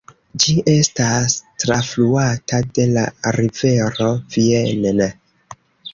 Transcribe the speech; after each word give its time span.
Ĝi 0.43 0.53
estas 0.71 1.35
trafluata 1.63 2.63
de 2.79 2.87
la 2.97 3.03
rivero 3.39 4.09
Vienne. 4.37 5.11